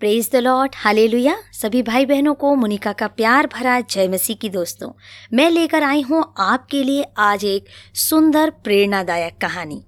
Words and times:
Praise 0.00 0.28
the 0.32 0.36
Lord 0.36 0.72
hallelujah 0.76 1.34
सभी 1.52 1.82
भाई 1.82 2.06
बहनों 2.06 2.34
को, 2.34 2.54
मुनिका 2.54 2.92
का 2.92 3.06
प्यार 3.08 3.46
भरा 3.46 3.80
जय 3.80 4.08
मसीह 4.08 4.36
की 4.36 4.48
दोस्तों। 4.48 4.90
मैं 5.32 5.48
लेकर 5.50 5.82
आई 5.82 6.02
हूँ 6.02 6.22
आपके 6.38 6.82
लिए 6.84 7.04
आज 7.18 7.44
एक 7.44 7.68
सुंदर, 7.94 8.50
प्रेरणादायक 8.50 9.38
कहानी। 9.40 9.82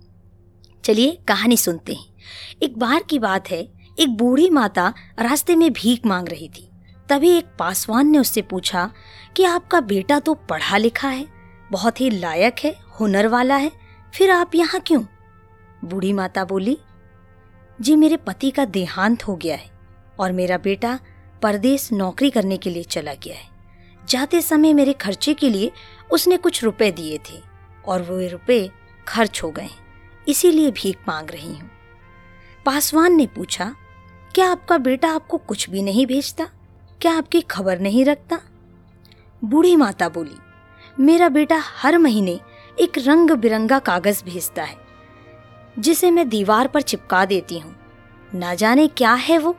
चलिए 0.84 1.16
कहानी 1.28 1.56
सुनते 1.56 1.94
हैं। 1.94 2.58
एक 2.62 2.78
बार 2.78 3.02
की 3.02 3.18
बात 3.18 3.50
है, 3.50 3.60
एक 3.98 4.16
बूढ़ी 4.16 4.50
माता 4.50 4.92
रास्ते 5.20 5.56
में 5.56 5.72
भीख 5.72 6.06
मांग 6.06 6.28
रही 6.28 6.48
थी। 6.48 6.68
तभी 7.08 7.30
एक 7.30 7.54
पासवान 7.58 8.10
ने 8.10 8.18
उससे 8.18 8.42
पूछा 8.42 8.90
कि 9.36 9.44
आपका 9.44 9.80
बेटा 9.80 10.18
तो 10.18 10.34
पढ़ा 10.34 10.76
लिखा 10.76 11.08
है, 11.08 11.26
बहुत 11.70 12.00
ही 12.00 12.10
लायक 12.10 12.64
है, 12.64 12.76
हुनर 13.00 13.28
वाला 13.28 13.56
है, 13.56 13.72
फिर 14.14 14.30
आप 14.30 14.54
यहाँ 14.54 14.80
क्यों? 14.80 15.04
बूढ़ी 15.84 16.12
माता 16.12 16.44
बोली, 16.44 16.78
जी 17.78 17.96
मेरे 17.96 18.16
पति 18.16 18.50
का 18.50 18.64
देहांत 18.64 19.28
हो 19.28 19.36
गया 19.36 19.56
है। 19.56 19.78
और 20.20 20.32
मेरा 20.32 20.58
बेटा 20.58 20.98
परदेश 21.42 21.88
नौकरी 21.92 22.30
करने 22.30 22.56
के 22.56 22.70
लिए 22.70 22.82
चला 22.84 23.14
गया 23.14 23.34
है। 23.34 23.48
जाते 24.02 24.40
समय 24.42 24.72
मेरे 24.72 24.92
खर्चे 24.92 25.34
के 25.34 25.48
लिए 25.50 25.70
उसने 26.10 26.36
कुछ 26.36 26.62
रुपए 26.64 26.90
दिए 26.90 27.18
थे 27.30 27.38
और 27.84 28.02
वो 28.02 28.18
रुपए 28.28 28.68
खर्च 29.06 29.42
हो 29.42 29.50
गए। 29.50 29.68
इसीलिए 30.28 30.70
भीख 30.70 30.98
मांग 31.08 31.30
रही 31.30 31.52
हूँ। 31.52 31.70
पासवान 32.66 33.14
ने 33.16 33.26
पूछा, 33.26 33.74
क्या 34.34 34.50
आपका 34.50 34.78
बेटा 34.78 35.08
आपको 35.08 35.38
कुछ 35.38 35.68
भी 35.70 35.82
नहीं 35.82 36.06
भेजता? 36.06 36.48
क्या 37.00 37.12
आपकी 37.12 37.40
खबर 37.40 37.78
नहीं 37.78 38.04
रखता? 38.04 38.38
बूढ़ी 39.42 39.74
माता 39.76 40.08
बोली, 40.08 40.36
मेरा 40.96 41.28
बेटा 41.28 41.60
हर 41.76 41.98
महीने 41.98 42.38
एक 42.76 42.98
रंग 42.98 43.30
बिरंगा 43.32 43.78
कागज़ 43.78 44.22
भेजता 44.24 44.62
है, 44.62 44.76
जिसे 45.78 46.10
मैं 46.10 46.28
दीवार 46.28 46.68
पर 46.68 46.82
चिपका 46.82 47.24
देती 47.24 47.58
हूँ। 47.58 47.74
ना 48.34 48.54
जाने 48.54 48.86
क्या 48.88 49.12
है 49.14 49.38
वो? 49.38 49.56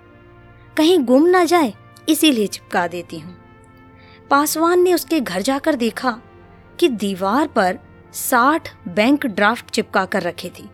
कहीं 0.77 0.97
गुम 0.99 1.25
ना 1.25 1.43
जाए, 1.43 1.73
इसीलिए 2.09 2.47
चिपका 2.47 2.87
देती 2.87 3.19
हूँ। 3.19 3.35
पासवान 4.29 4.81
ने 4.81 4.93
उसके 4.93 5.19
घर 5.19 5.41
जाकर 5.41 5.75
देखा 5.75 6.11
कि 6.79 6.87
दीवार 6.89 7.47
पर 7.47 7.79
साठ 8.13 8.69
बैंक 8.87 9.25
ड्राफ्ट 9.25 9.69
चिपका 9.69 10.05
कर 10.05 10.21
रखे 10.21 10.49
थी। 10.49 10.69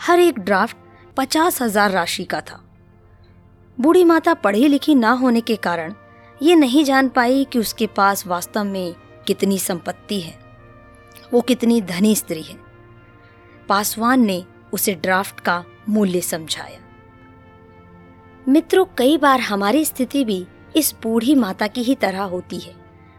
हर 0.00 0.20
एक 0.20 0.38
ड्राफ्ट 0.38 0.76
पचास 1.16 1.60
हज़ार 1.62 1.90
राशि 1.90 2.24
का 2.24 2.40
था। 2.40 2.62
बूढ़ी 3.78 4.04
माता 4.04 4.34
पढ़ी 4.34 4.68
लिखी 4.68 4.94
ना 4.94 5.10
होने 5.12 5.40
के 5.40 5.56
कारण 5.56 5.94
ये 6.40 6.54
नहीं 6.54 6.84
जान 6.84 7.08
पाई 7.08 7.44
कि 7.44 7.58
उसके 7.58 7.86
पास 7.86 8.26
वास्तव 8.26 8.64
में 8.64 8.94
कितनी 9.26 9.58
संपत्ति 9.58 10.20
है। 10.20 10.38
वो 11.32 11.40
कितनी 11.40 11.80
धनी 11.82 12.14
स्त्री 12.16 12.42
है। 12.42 12.56
पासवान 13.68 14.20
ने 14.20 14.44
उसे 14.72 14.94
ड्राफ्ट 14.94 15.40
का 15.40 15.64
मूल्य 15.88 16.20
समझाया। 16.20 16.80
मित्रों, 18.46 18.84
कई 18.98 19.16
बार 19.16 19.40
हमारी 19.40 19.84
स्थिति 19.84 20.24
भी 20.24 20.46
इस 20.76 20.94
बूढ़ी 21.02 21.34
माता 21.34 21.66
की 21.66 21.82
ही 21.82 21.94
तरह 21.94 22.22
होती 22.22 22.58
है। 22.58 22.74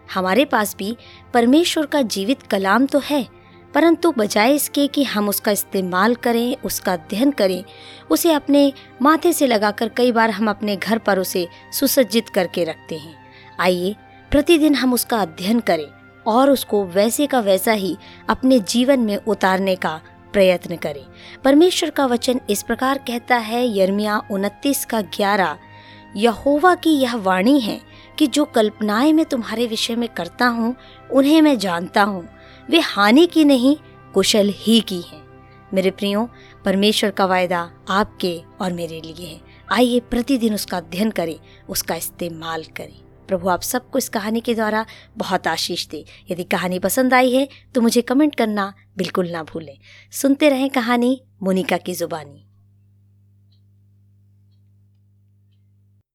हमारे 0.10 0.46
पास 0.46 0.76
भी 0.76 0.96
परमेश्वर 1.34 1.86
का 1.86 2.02
जीवित 2.02 2.42
कलाम 2.42 2.86
तो 2.86 3.00
है, 3.00 3.28
परंतु 3.74 4.12
बजाय 4.12 4.56
इसके 4.56 4.88
कि 4.88 5.04
हम 5.04 5.30
उसका 5.30 5.52
इस्तेमाल 5.52 6.16
करें, 6.16 6.56
उसका 6.66 6.94
अध्ययन 6.94 7.32
करें, 7.32 7.64
उसे 8.10 8.32
अपने 8.32 8.72
माथे 9.02 9.34
से 9.34 9.48
लगाकर 9.48 9.90
कई 9.90 10.12
बार 10.12 10.30
हम 10.30 10.50
अपने 10.50 10.76
घर 10.76 10.98
पर 10.98 11.20
उसे 11.20 11.48
सुसज्जित 11.74 12.30
करके 12.30 12.64
रखते 12.64 12.96
हैं। 12.96 13.16
आइए, 13.60 13.96
प्रतिदिन 14.32 14.76
हम 14.76 14.94
उसका 14.94 15.18
अध्ययन 15.18 15.60
करें 15.60 15.88
और 16.28 16.52
उसको 16.52 16.86
वैसे 16.86 17.28
का 17.28 17.40
वैसा 17.40 17.72
ही 17.74 17.98
अपने 18.30 18.60
जीवन 18.60 19.00
में 19.00 19.18
उतारने 19.18 19.76
का 19.76 20.00
प्रयत्न 20.34 20.76
करें। 20.76 21.06
परमेश्वर 21.44 21.90
का 21.90 22.06
वचन 22.06 22.40
इस 22.50 22.64
प्रकार 22.64 22.98
कहता 22.98 23.38
है 23.38 23.78
यर्मिया 23.78 24.22
उनतीस 24.32 24.86
का 24.86 25.02
ग्यारह, 25.02 25.58
यहोवा 26.16 26.76
की 26.76 26.90
यह 26.90 27.16
वाणी 27.16 27.60
है 27.60 27.80
कि 28.20 28.28
जो 28.28 28.46
कल्पनाएँ 28.46 29.14
मैं 29.14 29.26
तुम्हारे 29.26 29.68
विषय 29.68 29.96
में 29.96 30.10
करता 30.10 30.48
हूँ, 30.48 30.76
उन्हें 31.12 31.42
मैं 31.42 31.58
जानता 31.58 32.04
हूँ। 32.04 32.28
वे 32.70 32.80
हानि 32.80 33.26
की 33.26 33.46
नहीं, 33.46 33.76
कुशल 34.14 34.54
ही 34.56 34.80
की 34.80 35.02
हैं। 35.02 35.26
मेरे 35.74 35.92
प्रियो, 35.92 36.30
परमेश्वर 36.66 37.12
का 37.12 37.26
वायदा 37.26 37.70
आपके 37.90 38.42
और 38.62 38.74
मेरे 38.74 39.02
लिए 39.02 39.28
है। 39.28 39.42
आइए 39.72 40.00
प्रतिदिन 40.00 40.54
उसका 40.54 40.78
अध्ययन 40.78 41.12
करें, 41.12 41.40
उसका 41.70 41.96
इस्तेमाल 41.96 42.64
करें। 42.64 43.07
प्रभु 43.28 43.50
आप 43.50 43.62
सबको 43.62 43.98
इस 43.98 44.10
कहानी 44.10 44.42
के 44.42 44.56
द्वारा 44.56 44.86
बहुत 45.18 45.48
आशीष 45.48 45.88
दे। 45.88 46.06
यदि 46.32 46.44
कहानी 46.44 46.80
पसंद 46.80 47.14
आई 47.14 47.32
है 47.32 47.48
तो 47.76 47.82
मुझे 47.82 48.02
कमेंट 48.02 48.36
करना 48.36 48.74
बिल्कुल 48.98 49.30
ना 49.30 49.44
भूलें। 49.44 49.78
सुनते 50.12 50.50
रहें 50.50 50.70
कहानी, 50.70 51.22
मोनिका 51.44 51.78
की 51.78 51.94
जुबानी। 51.94 52.47